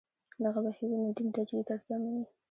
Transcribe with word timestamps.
دغه 0.43 0.59
بهیرونه 0.65 1.09
دین 1.17 1.29
تجدید 1.37 1.67
اړتیا 1.73 1.95
مني. 2.03 2.23